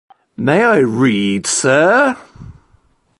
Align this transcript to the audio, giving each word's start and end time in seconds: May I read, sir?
May 0.35 0.63
I 0.63 0.77
read, 0.79 1.45
sir? 1.45 2.17